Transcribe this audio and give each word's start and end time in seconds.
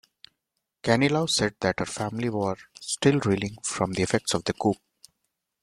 Ganilau 0.81 1.27
said 1.29 1.53
that 1.59 1.77
her 1.79 1.85
family 1.85 2.27
was 2.31 2.57
still 2.79 3.19
reeling 3.19 3.57
from 3.63 3.91
the 3.91 4.01
effects 4.01 4.33
of 4.33 4.43
the 4.45 4.53
coup. 4.53 4.73